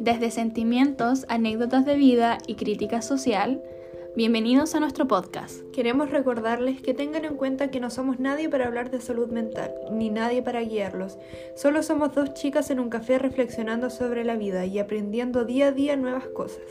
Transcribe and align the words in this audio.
desde 0.00 0.30
sentimientos, 0.30 1.26
anécdotas 1.28 1.84
de 1.84 1.94
vida 1.94 2.38
y 2.46 2.54
crítica 2.54 3.02
social, 3.02 3.62
bienvenidos 4.16 4.74
a 4.74 4.80
nuestro 4.80 5.06
podcast. 5.06 5.60
Queremos 5.74 6.10
recordarles 6.10 6.80
que 6.80 6.94
tengan 6.94 7.26
en 7.26 7.36
cuenta 7.36 7.70
que 7.70 7.80
no 7.80 7.90
somos 7.90 8.18
nadie 8.18 8.48
para 8.48 8.66
hablar 8.66 8.90
de 8.90 9.02
salud 9.02 9.28
mental, 9.28 9.74
ni 9.92 10.08
nadie 10.08 10.42
para 10.42 10.62
guiarlos. 10.62 11.18
Solo 11.54 11.82
somos 11.82 12.14
dos 12.14 12.32
chicas 12.32 12.70
en 12.70 12.80
un 12.80 12.88
café 12.88 13.18
reflexionando 13.18 13.90
sobre 13.90 14.24
la 14.24 14.36
vida 14.36 14.64
y 14.64 14.78
aprendiendo 14.78 15.44
día 15.44 15.66
a 15.66 15.72
día 15.72 15.96
nuevas 15.96 16.28
cosas. 16.28 16.64